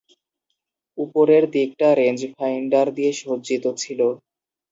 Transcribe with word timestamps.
উপরের 0.97 1.43
দিকটা 1.55 1.87
রেঞ্জফাইন্ডার 1.95 2.85
দিয়ে 2.97 3.11
সজ্জিত 3.21 3.65
ছিল। 3.77 3.99